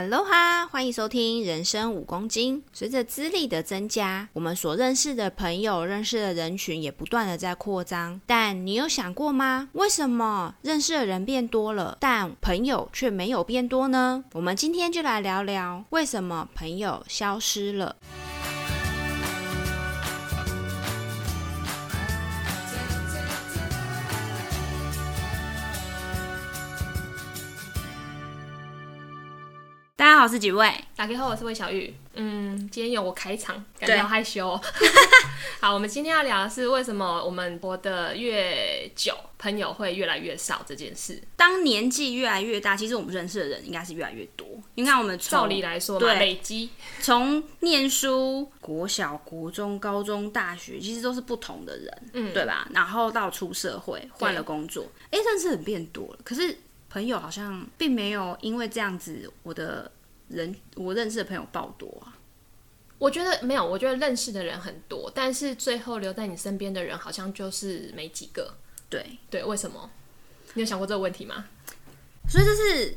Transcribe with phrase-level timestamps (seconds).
[0.00, 2.62] Hello 哈，欢迎收听人生五公斤。
[2.72, 8.20] 随着资历的增加，我们所认识的朋友、认识的人群也不断的在扩张。
[8.24, 9.68] 但你有想过吗？
[9.72, 14.22] 为什么认识的人变多了，但朋友却没有变多呢？
[14.34, 17.96] 我们今天就来聊聊为什么朋友消失了。
[30.08, 30.72] 家好，我是几位？
[30.96, 31.94] 打开后，我是魏小玉。
[32.14, 34.60] 嗯，今天由我开场，感觉好害羞哦。
[35.60, 41.22] 好，我们今天要聊的是为什么我们活得越久，朋友会越来越少这件事。
[41.36, 44.46] 当年纪越来越大，其实我们认识的人应该是越来越多。
[44.76, 46.70] 你看，我们照理来说嘛，累积
[47.02, 52.66] 从念书，国小、国中、高中、大学，其实都是不同的人，嗯，对吧？
[52.72, 56.56] 然后到出社会，换了工作，哎，认识的人变多了，可是
[56.88, 59.92] 朋友好像并没有因为这样子，我的。
[60.28, 62.16] 人我认识的朋友爆多啊，
[62.98, 68.54] 我觉得没有，我觉得认识的人很多，但是最后留在你身边的人好像就是没几个。
[68.90, 69.90] 对对，为什么？
[70.54, 71.44] 你有想过这个问题吗？
[72.28, 72.96] 所以这是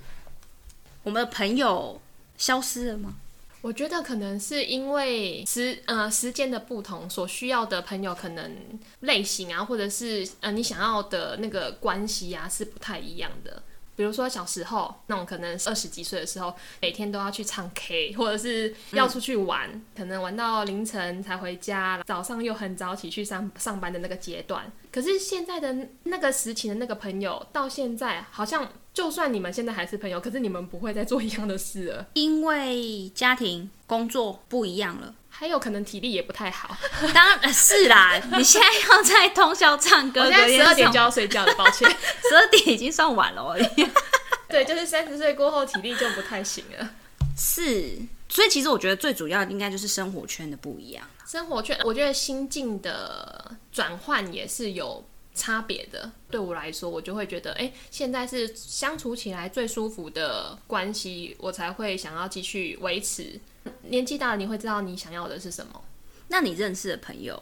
[1.03, 2.01] 我们的朋友
[2.37, 3.15] 消失了吗？
[3.61, 13.61] 我觉得可能是因为时呃时间的不同，所需要的朋友可能类型啊，或者是呃你想要的那个关系啊，是不太一样的。
[13.95, 24.71] 比如说小时候那种可能二十几岁的时候，每天都要去唱 K，或者是要出去玩，可能玩到凌晨才回家，早上又很早起去上上班的那个阶段。
[24.91, 35.15] 可是现在的那个时期的那个朋友，到现在好像就算你们现在还是朋友，可是你们不会再做一样的事了，因为家庭工作不一样了。
[35.33, 36.77] 还有可能体力也不太好，
[37.15, 38.21] 当然是啦。
[38.37, 41.89] 你现在要在通宵唱歌，我现在十二点就要睡觉了，抱歉，
[42.29, 43.87] 十二点已经算晚了而已。
[44.47, 46.89] 对，就是三十岁过后体力就不太行了。
[47.35, 47.97] 是，
[48.29, 51.03] 所以其实我觉得最主要应该就是生活圈的不一样。
[51.25, 55.03] 生活圈，我觉得心境的转换也是有
[55.33, 56.11] 差别的。
[56.29, 63.39] 对我来说，我就会觉得，哎，现在是相处起来最舒服的关系，我才会想要继续维持。
[63.83, 65.81] 年纪大了，你会知道你想要的是什么。
[66.27, 67.41] 那你认识的朋友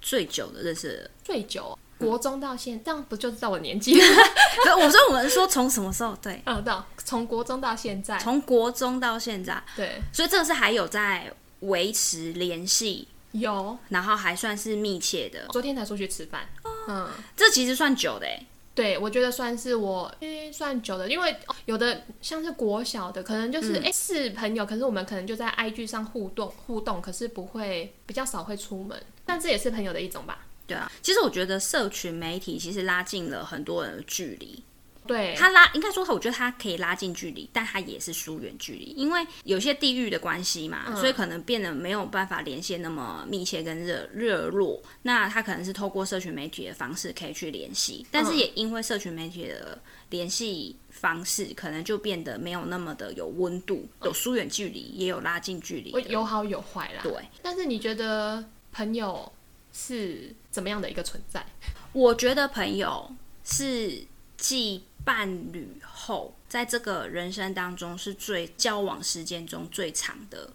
[0.00, 4.06] 最久的认识的最久，国中到现在，这样不就知道我年纪了？
[4.80, 6.16] 我说我们说从什么时候？
[6.22, 15.46] 对， 嗯，到从国中到现在，从国中到现在，对，所以这个是还有在维持联系，有，然后还算是密切的。
[15.50, 16.48] 昨天才出去吃饭，
[16.88, 18.46] 嗯，这其实算久的哎。
[18.74, 20.10] 对，我觉得算是我
[20.52, 21.36] 算久的，因为
[21.66, 30.46] 有的像是国小的，可能就是哎、嗯、是朋友，可是我们可能就在 IG 上互动互动，可是不会比较少会出门，但这也是朋友的一种吧？
[30.66, 34.62] 对啊，其实我觉得社群媒体其实拉近了很多人的距离。
[35.10, 44.80] 对，他拉应该说，我觉得他可以拉近距离，但他也是疏远距离，因为有些地域的关系嘛，嗯、所以可能变得没有办法连线那么密切跟热热络。
[45.02, 57.00] 那他可能是透过社群媒体的方式可以去联系，但是也因为社群媒体的联系方式，可能就变得没有那么的有温度，有疏远距离，也有拉近距离，有好有坏啦。
[57.02, 57.12] 对，
[57.42, 59.32] 但是你觉得朋友
[59.72, 61.44] 是怎么样的一个存在？
[61.92, 63.10] 我觉得朋友
[63.42, 64.04] 是
[64.40, 70.50] 既伴侣后，在这个人生当中是最交往时间中最长的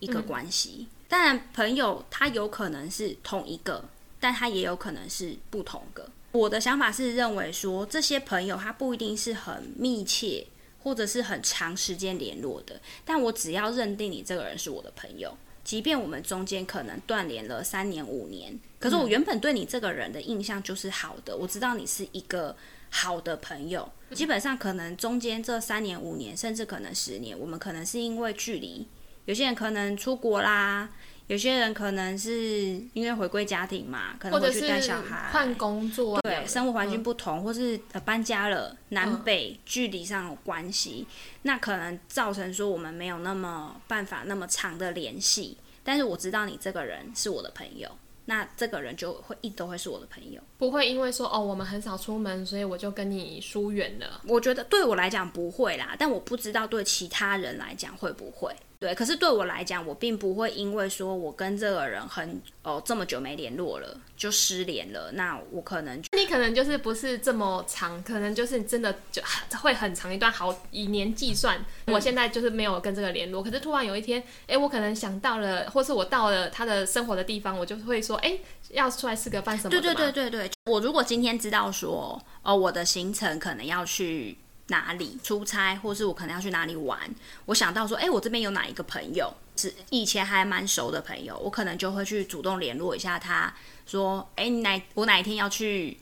[0.00, 0.88] 一个关系。
[0.88, 3.84] 嗯、当然，朋友他有可能是同一个，
[4.18, 6.08] 但他也有可能是不同个。
[6.32, 10.46] 我的想法是认为说，这些朋友他不一定是很密切，
[10.82, 12.80] 或者是很长时间联络的。
[13.04, 21.36] 但我只要认定你这个人是我的朋友，即便我们中间可能断联了三年五年，可是我原本对你这个人的印象就是好的。
[21.36, 22.56] 我知道你是一个。
[22.90, 28.86] 好的朋友，基本上可能中间这三年、五年，甚至可能十年，我们可能是因为距离，
[29.24, 30.88] 有些人可能出国啦，
[31.26, 41.06] 有些人可能是因为回归家庭嘛，可能回去带小孩、换工作，对，生活环境不同，嗯、或是搬家了，南北、嗯、距离上有关系，
[41.42, 45.58] 那可能造成说我们没有那么办法那么长的联系。
[45.82, 47.88] 但是我知道你这个人是我的朋友。
[48.26, 54.20] 那这个人就会一直都会是我的朋友，不会因为说哦，我们很少出门，所以我就跟你疏远了。
[54.26, 58.54] 我觉得对我来讲不会啦，但我不知道对其他人来讲会不会。
[58.86, 65.10] 对，可是对我来讲，我并不会因为说我跟这个人很哦这么久没联络了就失联了。
[65.14, 69.20] 那我可能你可能就是不是这么长，可能就是真的就
[69.60, 71.58] 会很长一段，好以年计算。
[71.86, 78.38] 嗯、我现在就是没有跟这个联络，可是突然有一天，哎，我可能想到了，或是我到了他的生活的地方，我就会说，哎，
[78.70, 79.80] 要出来吃个饭什么的。
[79.80, 84.38] 对对对对对，我如果今天知道说哦，我的行程可能要去。
[84.68, 86.98] 哪里出差，或是我可能要去哪里玩，
[87.44, 93.54] 我想到说，哎、欸，我这边有哪一个朋友是以前还蛮熟的朋友，我可能就会去主动联络一下他，
[93.86, 95.92] 说，哎、欸，你哪我哪一天要去，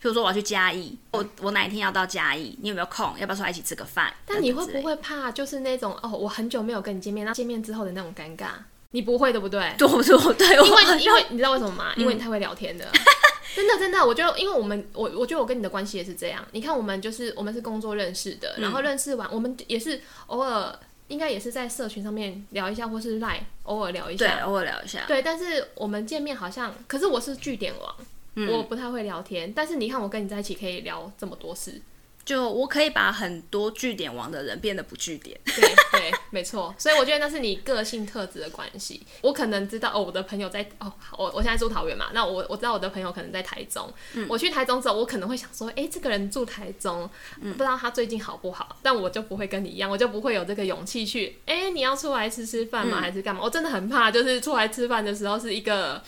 [0.00, 3.18] 譬如说我要去嘉义，我我哪一天要到嘉义，你有没有空？
[3.18, 4.14] 要不要出来一起吃个饭？
[4.24, 8.50] 但你会不会怕，就是那种哦，我很久没有跟你见面，那见面之后的那种尴尬，
[8.92, 9.74] 你不会对不对？
[9.76, 10.16] 对不对？
[10.34, 11.92] 对，因为因为你知道为什么吗？
[11.96, 12.86] 因为你太会聊天了。
[13.54, 16.44] 真的真的，我觉得，因为我们我我觉得我跟你的关系也是这样。
[16.52, 20.78] 你看，我们就是我们是工作认识的，然后认识完，嗯、我们也是偶尔
[21.08, 25.04] 应该也是在社群上面聊一下，或是 Line 偶尔聊一下，对，偶尔聊一下。
[25.06, 27.94] 对，但是我们见面好像，可是我是据点王，
[28.36, 29.52] 嗯、我不太会聊天。
[29.54, 31.80] 但是你看，我跟你在一起可以聊这么多事。
[32.24, 36.72] 就我可以把很多据点王的人变得不据点，对对，没错。
[36.78, 39.04] 所以我觉得那是你个性特质的关系。
[39.20, 43.92] 我可能知道哦，我的朋友在哦，我我现在住桃园嘛，那我我知道我的朋友可能在台中。
[44.14, 47.10] 嗯、我去台中之后，我可能会想说，哎、欸，这个人住台中，
[47.40, 48.76] 不知道他最近好不好？
[48.82, 53.00] 但我就不会跟你一样，我就不会有这个勇气去，哎、欸，你要出来吃吃饭吗？
[53.00, 53.40] 还是干嘛？
[53.40, 56.00] 嗯、我真的很怕，就是出来吃饭的时候是一个。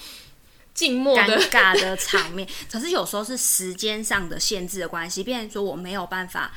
[0.75, 6.53] 静默尴尬的场面， 可是有时候是时间上的限制的关系，变成说我没有办法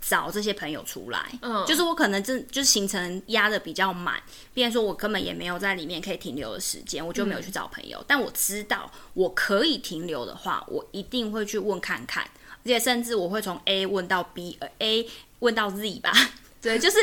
[0.00, 4.18] 找这些朋友出来，嗯，就是我可能真就是行程压的比较满，
[4.54, 7.98] 变成说我根本也没有在里面可以停留的时间，我就没有去找朋友。
[7.98, 15.06] 嗯、但我知道我可以停留的话，我一定会去问看看，而且甚至我会从 A 问到 B，A
[15.40, 16.10] 问到 Z 吧，
[16.62, 16.96] 对，就是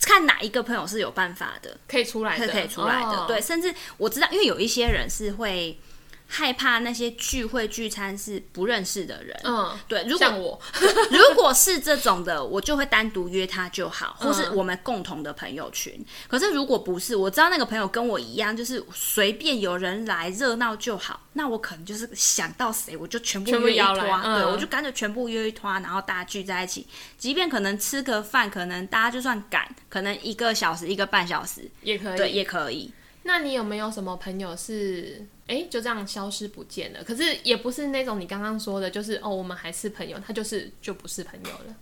[0.00, 5.78] 看哪一个朋友是有办法的，可以出来的，可以出来的，哦、对，甚至我知道，因为有一些人是会。
[6.32, 10.04] 害怕那些聚会聚餐是不认识的人，嗯，对。
[10.04, 10.56] 如果像我，
[11.10, 15.92] 如果是这种的，我就会单独约他就好，或是我们共同的朋友群。
[15.98, 26.86] 嗯、可是如果不是，我知道那个朋友跟我一样，就是随便有人来热闹就好，那我可能就是想到谁我就全部约一拖，嗯、对，我就干脆全部约一团，然后大家聚在一起，
[27.18, 32.92] 即便可能吃个饭，可能大家就算赶，可能一个小时一个半小时也可以，对，也可以。
[33.24, 35.26] 那你有没有什么朋友是？
[35.50, 37.02] 哎、就这样消失不见了。
[37.02, 41.76] 可是也不是那种你刚刚说的，就是哦，我们还是朋友，他就是就不是朋友了。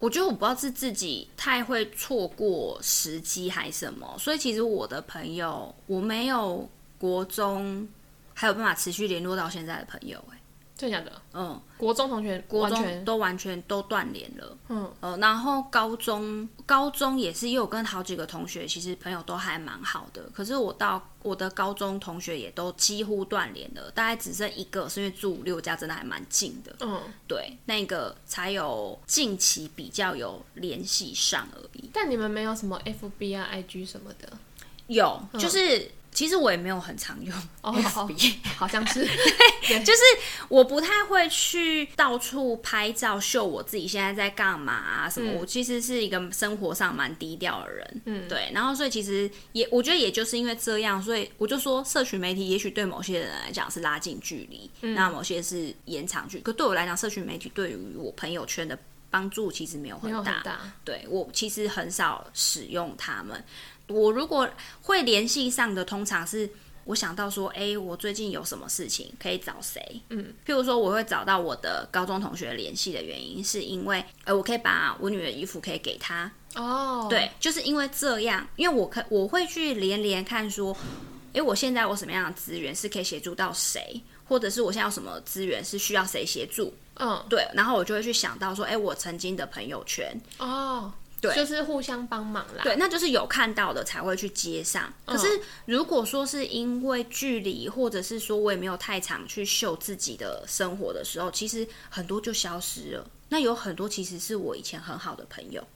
[0.00, 6.68] 我觉得我不知道是自己太会错过时机还是什么，所以其实我的朋友，我没有
[6.98, 7.88] 国中
[8.34, 10.22] 还有办法持续联络到现在的朋友。
[10.76, 11.12] 真的假的？
[11.32, 11.60] 嗯。
[11.76, 14.56] 国中同学，国中都完全都断联了。
[14.68, 20.22] 嗯，呃，然后高中，高中也是，因为我跟好几个同学，其实朋友都还蛮好的。
[20.32, 26.74] 可是我到我的高中同学也都几乎断联了，大概只剩一个，是因为住五六家真的还蛮近的。
[26.80, 31.90] 嗯，对，那个才有近期比较有联系上而已。
[31.92, 34.32] 但你们没有什么 FB 啊、IG 什么的？
[34.86, 35.90] 有，就是。
[36.14, 39.04] 嗯其实我也没有很常用 FB，好像是，
[39.66, 40.00] 对，就是
[40.48, 45.32] 我不太会去到处拍照秀我自己现在在干嘛啊什么。
[45.32, 48.48] 我其实是一个生活上蛮低调的人，嗯，对。
[48.54, 56.44] 然后所以其实也，我觉得也就是因为这样，所以我就说，社群媒体也许对某些人来讲是拉近距离，那某些是延长距离。
[56.44, 58.78] 可对我来讲，社群媒体对于我朋友圈的
[59.10, 63.44] 帮助其实没有很大，很大对，我其实很少使用他们。
[63.88, 64.48] 我如果
[64.82, 66.48] 会联系上的，通常是
[66.84, 70.00] 我想到说，哎、欸，我最近有什么事情可以找谁？
[70.10, 76.30] 嗯，譬如说，我会找到我的高中同学联系的原因，是因为，呃，我可以把我女儿的衣服可以给她。
[76.54, 80.76] 哦，对，就是因为这样，因为我可我会去连连看说，
[81.28, 86.74] 哎、欸，我现在我什么样的资源是可以协助到谁，或者是我现在有什么资源是需要谁协助？
[86.96, 90.14] 嗯，对，然后我就会去想到说，哎、欸，我曾经的朋友圈。
[90.38, 90.92] 哦。
[91.28, 92.62] 对，就是互相帮忙啦。
[92.62, 94.92] 对，那就是有看到的才会去接上。
[95.06, 103.10] 可是如果说是因为距离，或者是说我也没有太常去秀自己的生活的时候，其实很多就消失了。
[103.30, 105.66] 那有很多其实是我以前很好的朋友，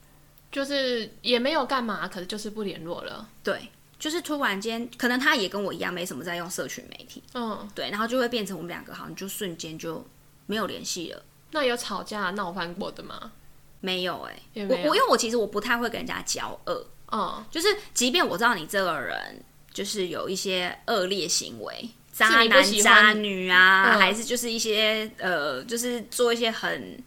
[0.52, 3.28] 就是也没有干嘛，可是就是不联络了。
[3.42, 7.22] 对，就是突然间，可能他也跟我一样没什么在用社群媒体。
[7.34, 10.06] 嗯，对，然后就会变成我们两个好像就瞬间就
[10.46, 11.22] 没有联系了。
[11.50, 13.32] 那有吵架闹翻过的吗？
[13.80, 19.42] 没有哎、欸，我我因为我其实我不太会跟人家交恶，嗯，就是即便我知道你这个人
[19.72, 27.00] 就是有一些恶劣行为，渣男渣女啊，嗯、还是就是一些呃，就是做一些很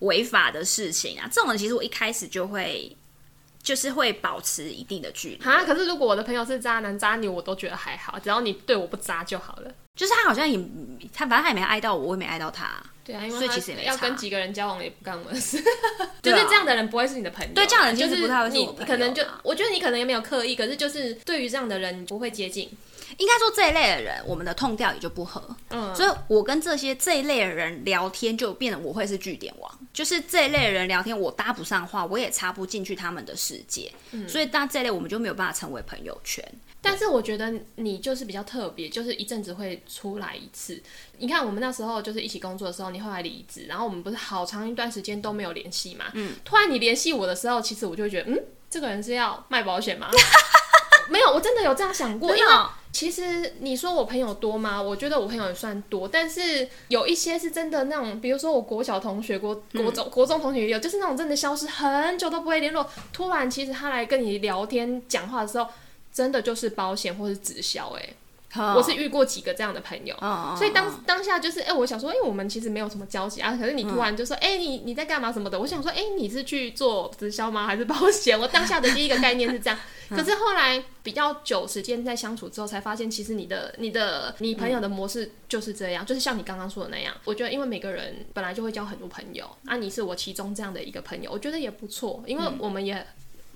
[0.00, 2.96] 违法的事情啊，这种人其实我一开始就会
[3.62, 5.64] 就是会保持一定的距离啊。
[5.64, 9.72] 可是如果我的朋友是渣男渣女，我都觉得还好，只要你对我不渣就好了。
[9.94, 10.58] 就是他好像也
[11.12, 12.82] 他反正他也没爱到我，我也没爱到他。
[13.04, 15.58] 对啊，因为他要跟几个人交往也不干我的事，
[16.22, 17.52] 就是这样的人不会是你的朋友。
[17.52, 18.86] 对，这样的人就是不太会是我朋友。
[18.86, 22.70] 可能就我觉得你可能也没有刻意，可是就是对于这样的人你不会接近。
[23.18, 25.42] 应该说这一类的人，我们的 tone 调也就不合。
[25.70, 29.78] 嗯，所以我跟这些这一类的人聊天，就变得我会是据点王。
[29.92, 33.92] 就是这一类的人聊天，我搭不上话，我也插不进去他们的世界。
[34.12, 36.42] 嗯，所以当这类，我们就没有办法成为朋友圈。
[36.80, 40.82] 但是我觉得你就是比较特别，就是一阵子会出来一次。
[41.18, 46.06] 你看我们那时候就是一起工作的时候，你后来离职，然后我们不是好长一段时间都没有联系嘛？
[46.14, 50.10] 嗯，突然你联系我的时候，其实我就会觉得，嗯，这个人是要卖保险吗？
[51.08, 52.36] 没有，我真的有这样想过。
[52.36, 52.52] 因为
[52.92, 54.80] 其实你说我朋友多吗？
[54.80, 65.66] 我觉得我朋友也算多，但是有一些是真的那种，比如说我国小同学、国国中、国中同学也有，就是那种真的消失很久都不会联络，突然其实他来跟你聊天讲话的时候。
[66.14, 68.06] 真的就是保险或是直销哎、
[68.54, 70.14] 欸，我是遇过几个这样的朋友，
[70.56, 77.66] 所以当当下就是哎、欸，我想说，哎、欸，我们其实没有什么交集啊，可是你突然就说，哎、欸，你你在干嘛什么的，我想说，哎、欸，你是去做直销吗？
[77.66, 78.38] 还是保险？
[78.38, 79.78] 我当下的第一个概念是这样，
[80.10, 87.14] 可是后来比较久时间在相处之后，才发现其实你的你的你朋友的模式就是这样，就是像你刚刚说的那样。
[87.24, 93.06] 我觉得因为每个人本来就会交很多朋友，啊，你是我其中这样的一个朋友，我觉得也不错，因为我们也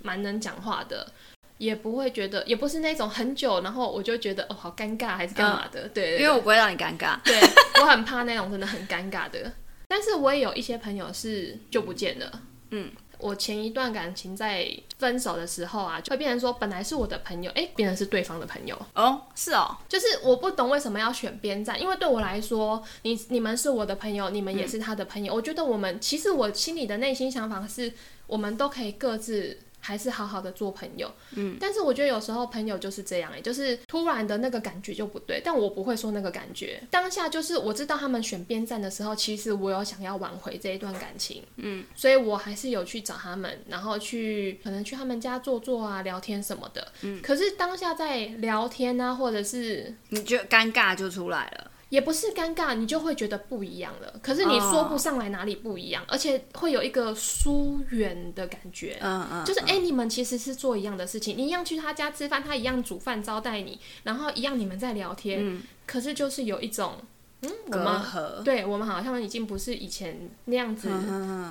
[0.01, 1.11] 蛮能讲话的。
[1.57, 5.81] 也不会觉得，也不是那种很久，然后我就觉得哦，好尴尬，还是干嘛的？
[5.81, 7.17] 嗯、对，因为我不会让你尴尬。
[7.23, 7.35] 对，
[7.81, 9.51] 我很怕那种真的很尴尬的。
[9.87, 12.41] 但是我也有一些朋友是就不见了。
[12.71, 18.79] 嗯，我前一段感情在分手的时候啊，就会变成说，本来是我的朋友，哎，变成是对方的朋友。
[18.93, 25.33] 哦，是哦，就是我不懂为什么要选边站，因为对我来说，你你们是我的朋友，你们也是他的朋友。
[25.33, 27.93] 嗯、我觉得我们其实我心里的内心想法是，
[28.27, 29.57] 我们都可以各自。
[29.87, 51.66] 还是好好的做朋友，嗯，但是我觉得有时候朋友就是这样，哎，就是突然的那个感觉就不对，但我不会说那个感觉，当下就是我知道他们选边站的时候，其实我有想要挽回这一段感情，嗯，所以我还是有去找他们，然后去可能去他们家坐坐啊，聊天什么的，嗯，可是当下在聊天啊，或者是你觉得尴尬就出来了。
[51.89, 54.19] 也不是尴尬，你就会觉得不一样了。
[54.21, 58.97] 可是你说不上来哪里不一样，哦、而且会有一个疏远的感觉。
[59.01, 65.39] 嗯嗯，就是哎、欸，你们其实是做一样的事情，你一样去他家吃饭，他一样煮饭招待你，然后一样你们在聊天。
[65.41, 66.95] 嗯、可是就是有一种。
[67.41, 70.89] 嗯，我们和对我们好像已经不是以前那样子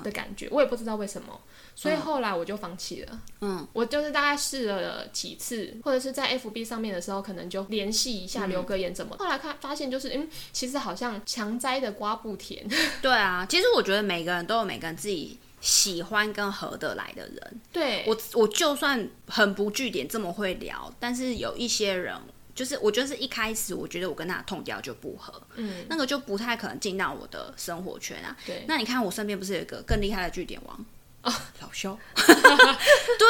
[0.03, 1.39] 的感觉，我也不知道为什么，
[1.75, 3.21] 所以后来我就放弃了。
[3.39, 9.15] 嗯，我就是大概试了几次，或者是在 FB 上面的时候，可能就联系一下，留个言怎么。
[9.17, 12.67] 后来看发现就是，嗯，其实好像强摘的瓜不甜。
[13.01, 17.61] 对啊，其实我觉得每个人都有每个人自己喜欢跟合得来的人。
[17.71, 22.13] 对，我，我就算很不据点这么会聊，但是有一些人。
[22.57, 28.35] 就是我觉得是一开始，我觉得我跟他的 tone 调就不合，嗯，那个就不太可能进到我的生活圈啊。
[28.47, 30.85] 对，那你看我身边不是有一个更厉害的据点王
[31.21, 31.95] 哦，老肖。
[32.15, 32.25] 对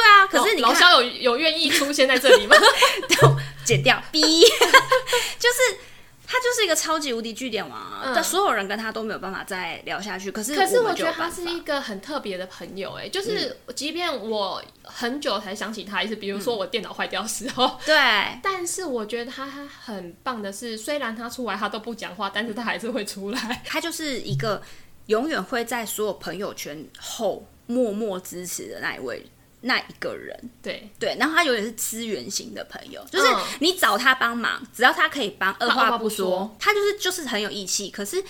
[0.02, 2.56] 啊，可是你老肖有有愿意出现在这里吗？
[3.20, 4.22] 都剪掉，B，
[5.38, 5.87] 就是。
[6.30, 8.02] 他就是一个超级无敌据点王啊！
[8.14, 10.30] 但、嗯、所有人跟他都没有办法再聊下去。
[10.30, 18.40] 可是，可是我觉得他是一个很特别的朋友哎，就是即便我很久才想起他一次，比如说我电脑坏掉的时候，嗯、对。
[18.42, 23.62] 但是我觉得他很棒的是，虽然他出来他都不讲话，但是他还是会出来。
[23.64, 24.60] 他就是一个
[25.06, 29.26] 永远会在所有朋友圈后默默支持的那一位。
[29.62, 30.90] 那一个人，对。
[30.98, 33.26] 对，然后他有点是资源型的朋友，就是
[33.60, 38.22] 你找他帮忙，只要他可以帮，二话不说，他就是就是很有义气，可是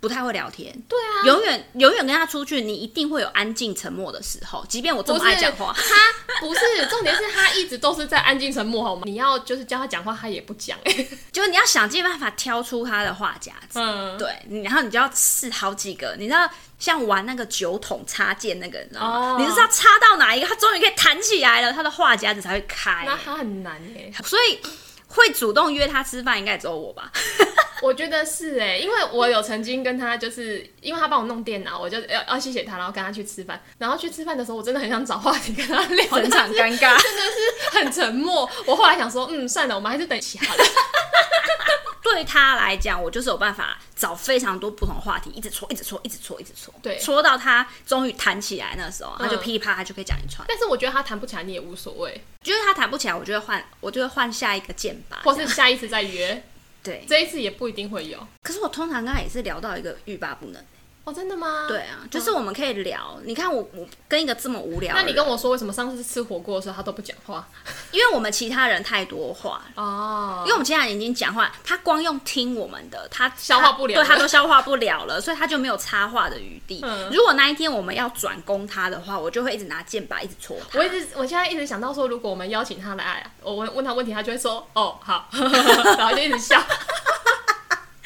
[0.00, 0.72] 不太会聊天。
[0.88, 9.02] 对啊，永远永远跟他出去，你一定会有安静沉默的时候，即便我这么爱讲话， 他不是重点是他一直都是在安静沉默，好吗？
[9.04, 10.92] 你要就是教他讲话，他也不讲，哎，
[11.32, 14.28] 就是你要想尽办法挑出他的话夹子，嗯，对，
[14.62, 16.48] 然后你就要试好几个，你知道。
[16.78, 19.40] 像玩那个酒桶插件那个，你知道吗？Oh.
[19.40, 23.02] 你就是要插到哪一个，他终于可以弹起来了，他的话夹子才会开。
[23.06, 24.60] 那他很难耶，所以
[25.16, 27.10] 会主动约他吃饭，应该只有我吧？
[27.82, 33.62] 我觉得是哎，因为我有曾经跟他，就是因为他帮我弄电脑，我就要要谢谢他，然后跟他去吃饭。
[33.78, 38.48] 然后去吃饭的时候，我真的很想找话题跟他聊， 整场尴尬， 真的是很沉默。
[38.64, 40.64] 我后来想说，嗯，算了，我们还是等其他的。
[42.12, 50.44] 对他来讲，我就是有办法找非常多不同的话题，一直戳，一直戳，一直戳，一直戳，对，戳到他终于弹起来那时候，他就噼里啪啦就可以讲一串。
[50.48, 52.22] 但是我觉得他弹不起来，你也无所谓。
[52.42, 56.42] 就是他弹不起来，我就会换，我就会换下一个键吧，或是下一次再约。
[56.82, 58.24] 对，这一次也不一定会有。
[58.42, 60.64] 可是我通常刚才也是聊到一个欲罢不能。
[61.06, 61.66] 哦，真的吗？
[61.68, 63.16] 对啊，就是我们可以聊。
[63.22, 67.46] 你看我我跟一个这么无聊，那你跟我说为什么上次吃火锅的时候他都不讲话？
[67.92, 70.42] 因为我们其他人太多话哦。
[70.44, 76.84] 因为我们其他人已经讲话，他光用听我们的，他消化不了，对他都消化不了了，所以他就没有插话的余地。
[77.12, 80.76] 如果那一天我们要转攻他的话，我就会一直拿剑把一直戳他。
[80.76, 85.28] 我一直我现在一直想到说，如果我们邀请他来，我问问他问题，他就会说哦好，
[85.96, 86.60] 然后就一直笑。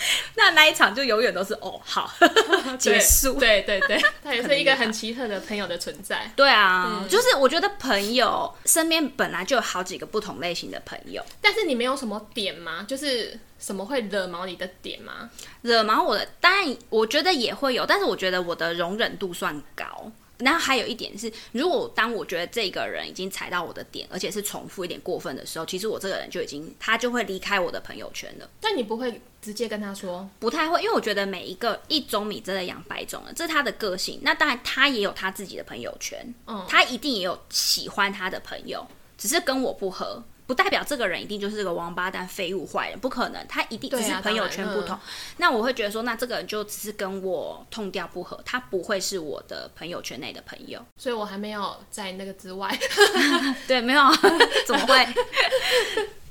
[0.37, 2.11] 那那一场就永远都是哦，好
[2.78, 3.35] 结束。
[3.35, 6.30] 对对对， 他也是一个很奇特的朋友的存在。
[6.35, 12.85] 对啊，嗯、就是我觉得朋友身边本来就有好几个不同类型的朋友，但是你没有什么点吗？
[12.88, 15.30] 就是什么会惹毛你的点吗？
[15.62, 20.11] 惹毛我的，当然我觉得也会有，但是我觉得我的容忍度算高。
[20.41, 28.49] 然后还有一点是，如果当我觉得这个人已经踩到我的点，而且是重复一点过分的时候，其实我这个人就已经他就会离开我的朋友圈了。
[28.61, 30.29] 但你不会直接跟他说？
[30.39, 34.19] 不太会，因为我觉得每一个一种米真的养百种了，这是他的个性。
[34.23, 40.23] 那当然他也有他自己的朋友圈，嗯，他一定也有喜欢他的朋友，只是跟我不合。
[40.50, 44.97] 不代表这个人一定就是个王八蛋、废物、坏人，不可能，他一定只是朋友圈不同。
[44.97, 45.02] 啊、
[45.37, 50.85] 那我会觉得说，那这个人就只是跟我痛调不合，他不会是我的朋友圈内的朋友。
[50.97, 52.76] 所以我还没有在那个之外。
[53.69, 54.02] 对，没有，
[54.66, 55.07] 怎么会？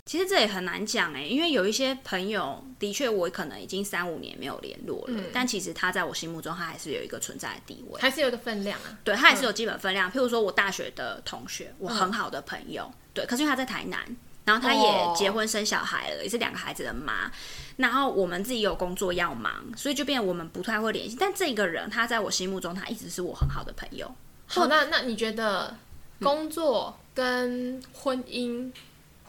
[0.10, 8.98] 其实这也很难讲哎，因为有一些朋友的确我可能已经三五年没有联络了，嗯、但其实他在我心目中他还是有一个存在的地位，还是有一个分量啊。
[9.04, 10.10] 对，他还是有基本分量。
[10.10, 12.92] 嗯、譬如说我大学的同学，我很好的朋友。
[12.92, 14.00] 嗯对，可是因为他在台南，
[14.46, 16.24] 然后他也结婚生小孩了，oh.
[16.24, 17.32] 也是两个孩子的妈。
[17.78, 21.16] 然后我们自己有工作要忙，所以就变成我们不太会联系。
[21.20, 24.12] 但这个人，他在我心目中，他一直是我很好的朋友。
[24.48, 25.78] 好，那那你觉得
[26.20, 28.72] 工作跟婚姻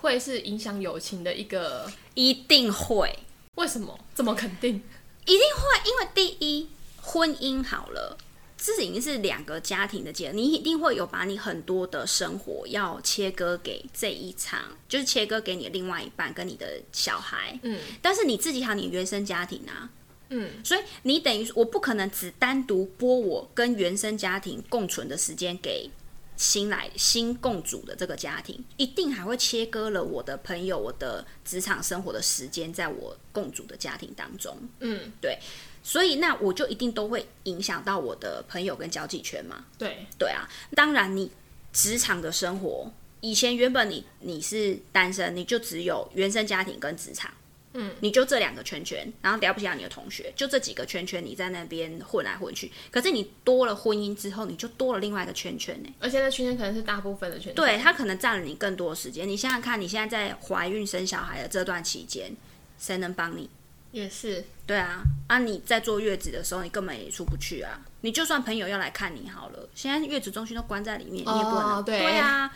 [0.01, 1.91] 会是影响友情的一个？
[2.15, 3.19] 一定会。
[3.57, 4.83] 为什么这么肯定？
[5.27, 6.69] 一定会，因为第一，
[7.01, 8.17] 婚姻好了。
[8.63, 17.59] 这已经是两个家庭的结，你一定会有把你很多的生活要切割给这一场，就是切割给你的另外一半跟你的小孩。
[17.63, 19.89] 嗯，但是你自己还有你原生家庭啊，
[20.29, 25.91] 嗯，所以你等于我不可能只单独拨我跟原生家庭共存的时间给
[26.41, 34.57] 新来新共组的这个家庭，一定还会切割了我的朋友、我的职场生活的时间在我共组的家庭当中。
[34.79, 35.39] 嗯，对。
[35.83, 39.67] 所以，那我就一定都会影响到我的朋友跟交际圈嘛。
[39.77, 40.49] 对，对啊。
[40.75, 41.31] 当然，你
[41.75, 47.31] 职场的生活，以前原本你你是单身，你就只有原生家庭跟职场，
[47.73, 52.71] 嗯，你就这两个圈圈，然后了不起啊，你的同学，就这几个圈圈，你在那边混来混去。
[52.91, 55.89] 可是你多了婚姻之后，你就多了另外一个圈圈呢。
[56.01, 59.29] 而且那圈圈可能是大部分的圈圈，对，它可能占了你更多的时间。
[59.29, 62.35] 你想想看，你现在在怀孕生小孩的这段期间，
[62.79, 63.49] 谁能帮你？
[63.93, 67.81] 也是，对啊，啊，你在坐月子的时候，你根本也出不去啊。
[68.03, 71.79] 你就算朋友要来看你好了，现在月子中心都关在里面，你也不能。
[71.79, 72.53] 哦、对，对啊。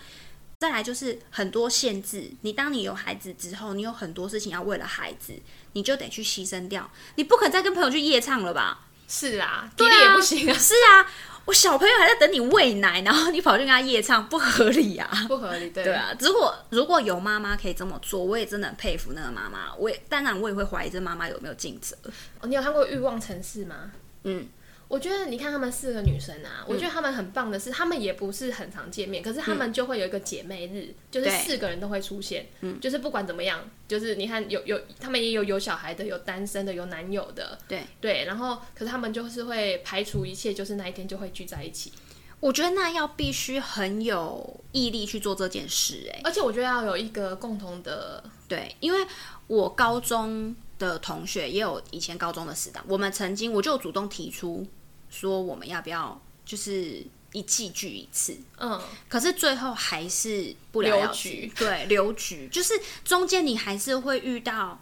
[0.64, 5.34] 再来就是很多限制，你当你有孩子之后，你有很多事情要为了孩子，
[5.74, 6.90] 你就得去牺牲掉。
[7.16, 8.86] 你不可能再跟朋友去夜唱了吧？
[9.06, 10.54] 是啊，对啊，也不行啊。
[10.58, 11.06] 是啊。
[11.44, 15.06] 我小朋友还在等你喂奶，然后你跑去跟他夜唱，不合理啊！
[15.28, 15.84] 不合理，对。
[15.84, 19.74] 对啊，如果如果有妈妈可以这么做，我也真的很佩服那个妈妈。
[19.74, 21.94] 我也当然我也会怀疑这妈妈有没有尽责。
[22.40, 23.92] 哦，你有看过《欲望城市》吗？
[24.22, 24.48] 嗯。
[24.88, 37.80] 我觉得你看她们四个女生啊，嗯、我觉得她们很棒的是，她们也不是很常见面，可是她们就会有一个姐妹日，嗯、就是四个人都会出现，嗯，就是不管怎么样，就是你看有有她们也有有小孩的，有单身的，有男友的，对。
[38.00, 41.92] 对，然后可是她们就是会排除一切，就是那一天就会聚在一起。
[42.40, 49.06] 我觉得那要必须很有毅力去做这件事，哎，而且我觉得要有一个共同的，对，因为
[49.46, 54.66] 我高中的同学也有以前高中的死党，我们曾经我就主动提出
[55.08, 64.80] 说我们要不要就是一季聚一次，嗯，可是最后还是不了了之，留局，对，留局就是中间你还是会遇到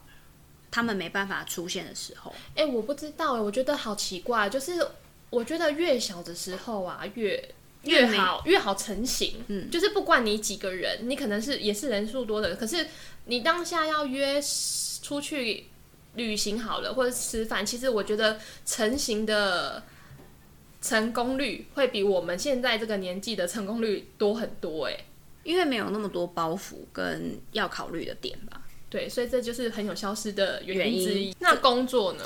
[0.71, 2.35] 他们没办法出现的时候。
[2.55, 4.87] 哎，我不知道哎，我觉得好奇怪，就是
[5.31, 12.87] 我觉得越小的时候啊，越越好越好成型，嗯，就是不管你几个人，你可能是也是人数多的，可是
[13.27, 14.43] 你当下要约
[15.03, 15.67] 出去。
[16.15, 19.83] 旅行好了，或者吃饭，其实我觉得成型的
[20.81, 25.05] 成功率会比我们现在这个年纪的成功率多很多哎，
[25.43, 28.61] 因为没有那么多包袱跟要考虑的点吧。
[28.91, 31.35] 对，所以这就是很有消失的原因之一。
[31.39, 32.25] 那工作呢？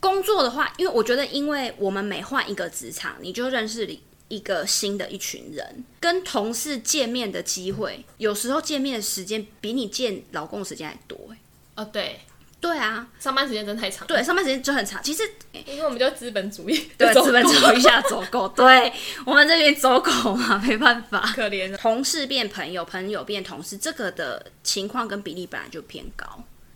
[0.00, 3.88] 工作的话，因为我觉得，因为我们每换一个职场，你就认识
[4.26, 11.38] 一个新的一群人，跟同事见面的机会，有时候见面的时间比你见老公的时间还多哎。
[11.76, 12.18] 哦，对。
[12.62, 14.06] 对啊，上班时间真太长。
[14.06, 15.02] 对，上班时间就很长。
[15.02, 15.22] 其实，
[15.66, 18.46] 因为我们就资本主义， 对，资本主义下走狗。
[18.54, 18.92] 对，
[19.26, 21.32] 我们这边走狗嘛， 没办法。
[21.34, 21.76] 可怜。
[21.76, 26.24] 同事变朋友，朋友变同事，这个的情况跟比例本来就偏高。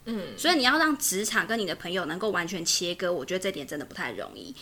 [0.06, 4.52] 嗯，所以你要让职场跟你的朋友能够完全切割，我觉得这点真的不太容易。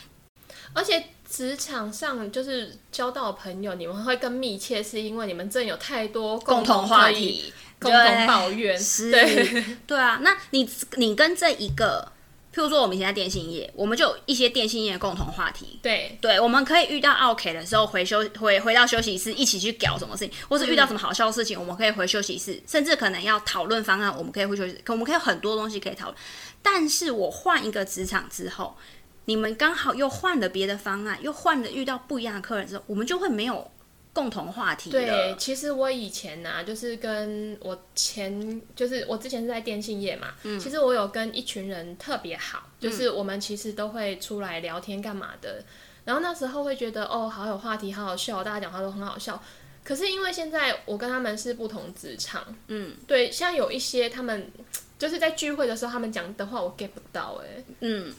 [0.73, 8.79] 而且职场上就是交到朋友，你们会更密切，是因为你们真有太多共同话题、共同抱怨。
[8.79, 10.19] 是，对，对啊。
[10.23, 12.11] 那你你跟这一个，
[12.55, 15.79] 譬如说我们以前在电信业，我们就有一些电信业的共同话题。
[15.83, 26.17] 对，对，我们可以遇到 OK 的时候回休回回到休息室一起去搞什么事情，或是遇到什么好笑的事情，我们可以回休息室，甚至可能要讨论方案，我们可以回休息室，可我们可以有很多东西可以讨论。
[26.63, 28.77] 但是我换一个职场之后。
[29.27, 33.71] 你们刚好又换了别的方案，又换了遇到不一样的客人之后，我们就会没有
[34.13, 35.01] 共同话题了。
[35.01, 45.59] 对，其实我以前呢、啊，就是跟我前，就是我之前是在电信业嘛，嗯、其实我有跟一群人特别好，就是我们其实都会出来聊天干嘛的。
[45.59, 45.65] 嗯、
[46.05, 49.43] 然后那时候会觉得哦，好有话题，好好笑，大家讲话都很好笑。
[49.83, 54.51] 可是因为现在我跟他们是不同职场，嗯，对，像有一些他们
[54.99, 58.15] 就是在聚会的时候，他们讲的话我 get 不到、欸，哎，嗯。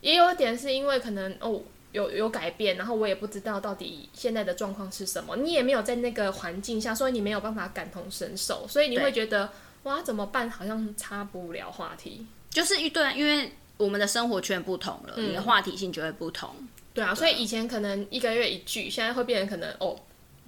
[0.00, 1.60] 也有一点是因为可能哦
[1.92, 9.50] 有有改变，然后我也不知道到底现在的状况是什么，你也没有在那个环境下，所以你没有办法感同身受，所以你会觉得
[9.82, 10.48] 哇怎么办？
[10.50, 16.50] 好像插不了话题，就是一段，因为我们的生活圈不同了，嗯、你的话题性就会不同。
[16.94, 19.96] 对啊，对啊，所以以前可能一个月一句，现在会变成可能哦。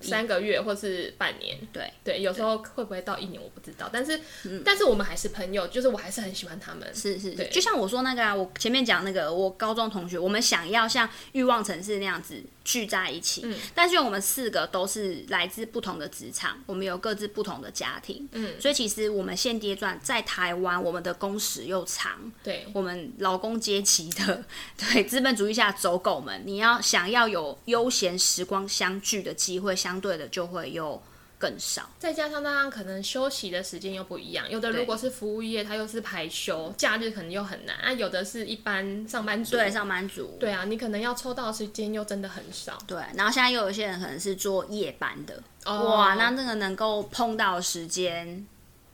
[0.02, 1.90] 三个月或是半年，对。
[2.04, 24.44] 对，有时候会不会到一年我不知道，但是、嗯、但是我们还是朋友，就是我还是很喜欢他们，是是，对，就像我说那个啊，我前面讲那个我高中同学，我们想要像欲望城市那样子聚在一起，嗯，但是我们四个都是来自不同的职场，我们有各自不同的家庭，嗯，所以其实我们现阶段在台湾，我们的工时又长，对，我们劳工阶级的
[24.76, 30.72] 对资本主义下走狗们，你要想要有悠闲时光相聚的机会，相对的就会。
[30.72, 31.02] 又
[31.42, 37.92] 更少，再加上大家可能休息的时间又不一样，有的如果是服务业，它又是排休，假日可能又很难啊。
[37.92, 42.78] 有的是一般上班族，对上班族，对啊，你可能要抽到的时间又真的很少。
[42.86, 48.46] 对，然后现在又有一些人可能是做夜班的，哦、哇，那那个能够碰到时间。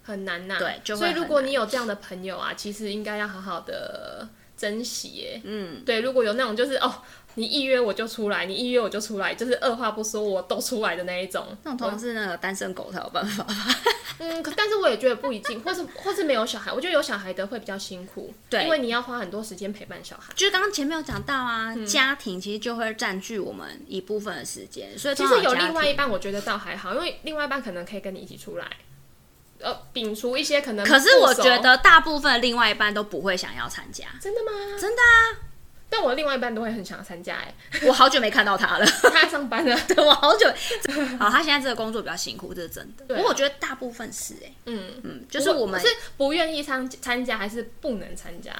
[0.02, 0.58] 很难呐、啊。
[0.58, 4.26] 对，就会所以如果你有这样的朋友啊，其实应该要好好的
[4.58, 5.40] 珍惜耶。
[5.44, 6.94] 嗯，对，如果有那种就是哦。
[7.34, 11.46] 你一约我就出来，你一约我就出来，就是二话不说我都出来的那一种。
[11.62, 13.46] 那种通常是那个单身狗才有办法。
[14.18, 18.34] 嗯，可但是我也觉得不一定，或是或是没有小孩，我觉得有小孩的会比较辛苦。
[18.50, 20.32] 对，因为你要花很多时间陪伴小孩。
[20.34, 28.66] 就是刚刚前面有讲到啊，嗯、家庭其实就会占据我们一部分的时间，所以其实有另外一半，我觉得倒还好，因为另外一半可能可以跟你一起出来，
[29.60, 30.86] 呃，摒除一些可能。
[30.86, 34.04] 可是我觉得大部分另外一半都不会想要参加。
[34.20, 34.50] 真的吗？
[34.80, 35.44] 真的啊。
[35.90, 37.54] 但我另外一半都会很想参加哎，
[37.88, 40.46] 我好久没看到他了，他上班了， 对，我好久。
[41.18, 43.06] 好，他现在这个工作比较辛苦，这是真的。
[43.06, 48.52] 不过我觉得大部分是哎，嗯嗯，就是我们是不愿意参参加，还是不能参加，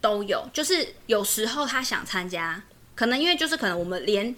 [0.00, 0.48] 都有。
[0.54, 2.62] 就是有时候他想参加，
[2.94, 4.34] 可能因为就是可能我们连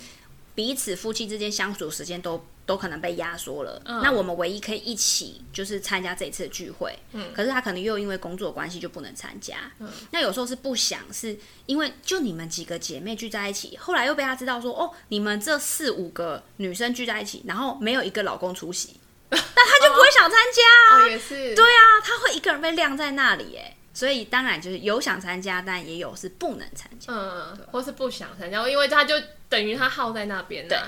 [0.56, 2.44] 彼此夫妻之间相处时间都。
[2.64, 3.80] 都可能被压缩了。
[3.84, 6.96] 嗯、那我们唯一可以一起就是参加这一次的聚会。
[7.12, 7.32] 嗯。
[7.34, 9.56] 可是他可能又因为工作关系就不能参加。
[9.78, 9.88] 嗯。
[10.10, 20.96] 那有时候是不想，是因为就你们几个姐妹聚在一起，后来又被他知道说，哦，你们这四五个女生聚在一起，然后没有一个老公出席， 那他就不会想参加。
[20.96, 21.54] 哦，也是。
[21.54, 27.12] 对啊，他会一个人被晾在那里，哎，所以当然就是有想参加，但也有是不能参加。
[27.12, 27.56] 嗯。
[27.56, 29.14] 对或是不想参加，因为他就
[29.48, 30.68] 等于他耗在那边。
[30.68, 30.78] 对。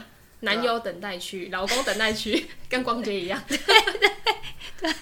[0.44, 3.42] 男友等待区，老公等待区，跟逛街一样。
[3.48, 4.10] 对对
[4.80, 4.94] 对，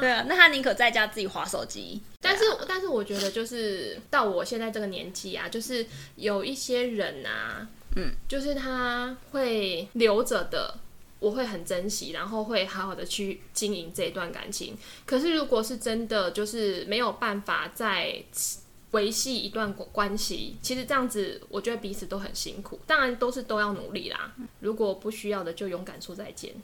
[0.00, 2.02] 对啊，那他宁可在家自己划手机。
[2.20, 7.66] 但是，但是我觉得就是到我现在这个年纪啊，就是有一些人啊，
[7.96, 10.78] 嗯，就是他会留着的，
[11.18, 14.76] 我会很珍惜，然后会好好的去经营这一段感情。
[15.06, 18.22] 可是，如果是真的，就是没有办法在。
[18.92, 22.80] 维系一段关系，其实这样子，我觉得彼此都很辛苦。
[22.86, 24.32] 当然，都是都要努力啦。
[24.60, 26.54] 如果不需要的，就勇敢说再见。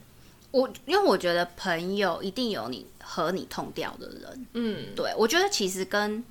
[0.51, 4.47] 我因为我觉得朋友一定有你和你痛掉的人。
[4.55, 6.25] 嗯，对，我觉得其实跟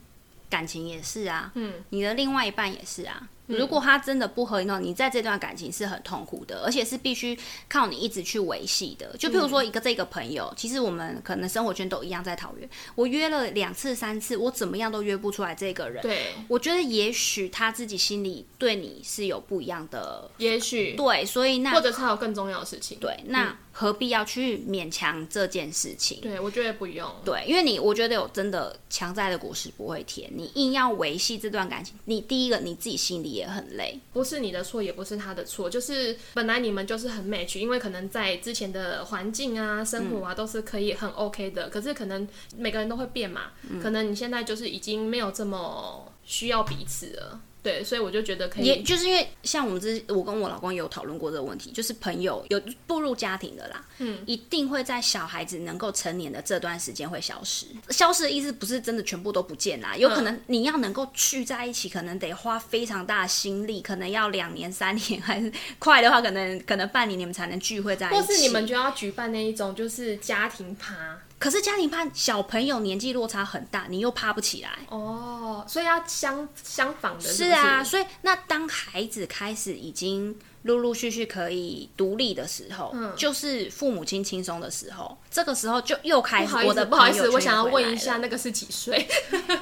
[0.49, 1.51] 感情也是啊。
[1.55, 3.29] 嗯，你的另外一半也是啊。
[3.47, 9.15] 如果他真的不合你，你在这段感情是很痛苦的，而且是必须靠你一直去维系的。
[9.17, 16.01] 就譬如说一个这个朋友，其实我们可能生活圈都一样在桃园，我约了两次三次，我怎么样都约不出来这个人。
[16.01, 22.97] 对，我觉得也许他自己心里对你是有不一样的，也许对，所以那或者是还有更重要的事情。
[22.99, 23.49] 对，那。
[23.49, 26.19] 嗯何必要去勉强这件事情？
[26.19, 27.07] 对，我觉得不用。
[27.23, 30.27] 对，因为你，我觉得有真的强摘的果实不会甜。
[30.33, 33.99] 你硬要维系这段感情，你第一个你自己心里也很累。
[34.11, 41.67] 不是你的错，也不是他的错，就是本来你们就是很 match，因为可能在之前的环境啊、生活啊都是可以很 OK 的。
[41.67, 47.39] 嗯、可是可能每个人都会变嘛，嗯、可能你现在就是已经没有这么需要彼此了。
[47.67, 57.65] 对，所以我就觉得可以，也就是因为像我们之，我跟我老公也有讨论过这个问题，就是朋友有步入家庭的啦，嗯，一定会在小孩子能够成年的这段时间会消失。
[57.89, 71.19] 消失的意思不是真的全部都不见啦，有可能你要能够聚在一起，可能得花非常大的心力，可能要两年、三年，还是 快的话，可能可能半年你们才能聚会在一起，或是你们就要举办那一种就是家庭趴。
[71.39, 77.43] 可是家庭怕小朋友年纪落差很大，你又爬不起来哦，所以要相相仿的是是？
[77.45, 86.55] 是啊，所以那当孩子开始已经陆陆续续可以独立的时候，嗯，就是父母亲轻松的时候，这个时候就又开始。
[86.65, 89.07] 我的不好意思，我想要问一下，那个是几岁？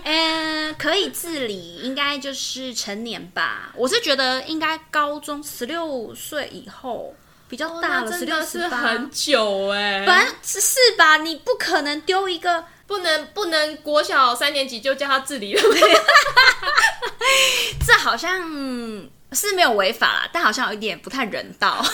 [0.04, 3.74] 嗯， 可以自理，应该就是成年吧。
[3.76, 7.14] 我是觉得应该高中十六岁以后。
[7.47, 11.17] 比较大了，十六是很久哎，反正是是吧？
[11.17, 15.62] 你不可能丢一个，不能不能国小三年级就叫他自理了，
[17.86, 18.41] 这好像
[19.31, 21.86] 是没有违法啦，但好像有一点不太人道。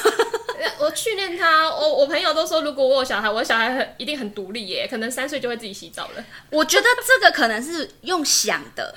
[0.77, 6.23] 我训练他，我我朋友都说，如果我有小孩，我的小孩很一定很独立耶，可能三岁就会自己洗澡了。
[6.49, 8.93] 我觉得这个可能是用想的，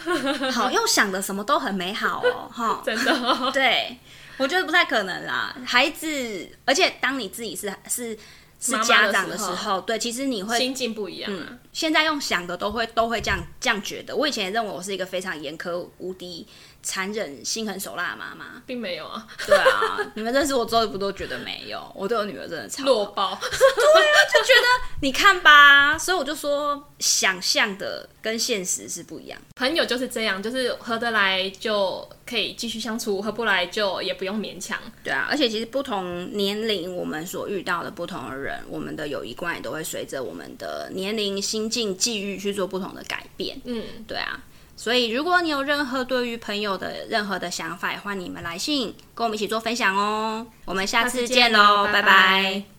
[0.52, 3.98] 好用想的，什么都很美好哦，哈， 真的、哦，对。
[4.38, 8.18] 我觉得不太可能啦，孩子，而且当你自己是是
[8.60, 11.46] 是家长的时候，时候对，其实你会心境不一样啊。
[11.50, 14.16] 嗯，现在用想的都会都会这样这样觉得。
[14.16, 16.46] 我以前也认为我是一个非常严苛无敌。
[16.86, 19.26] 残忍、心狠手辣的妈妈，并没有啊。
[19.46, 21.82] 对啊，你们认识我之后不都觉得没有？
[21.96, 23.38] 我对我女儿真的超弱爆。
[23.40, 29.40] 对啊，就觉得你看吧，所以我就说，想象的跟现实是不一样。
[29.56, 34.78] 朋友就是这样，就是合得来就可以继续相处，合不来就也不用勉强。
[35.02, 43.60] 对啊，而且其实不同年龄，我们所遇到的不同的人，我们的友谊观也都会随着我们的年龄、心境、际遇去做不同的改变。
[43.64, 44.40] 嗯，对啊。
[44.76, 50.44] 所以，如果你有任何对于朋友的任何的想法，欢迎你们来信跟我们一起做分享哦。
[50.64, 52.02] 我们下次见喽，拜拜。
[52.02, 52.73] 拜拜。